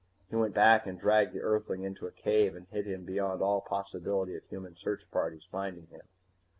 He 0.31 0.35
went 0.35 0.55
back 0.55 0.87
and 0.87 0.99
dragged 0.99 1.31
the 1.33 1.41
Earthling 1.41 1.83
into 1.83 2.07
a 2.07 2.11
cave 2.11 2.55
and 2.55 2.65
hid 2.69 2.87
him 2.87 3.05
beyond 3.05 3.43
all 3.43 3.61
possibility 3.61 4.35
of 4.35 4.43
human 4.45 4.75
search 4.75 5.11
parties 5.11 5.45
finding 5.51 5.85
him. 5.85 6.01